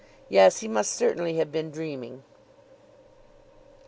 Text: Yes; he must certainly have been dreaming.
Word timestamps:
Yes; 0.29 0.61
he 0.61 0.67
must 0.67 0.93
certainly 0.93 1.35
have 1.35 1.51
been 1.51 1.69
dreaming. 1.69 2.23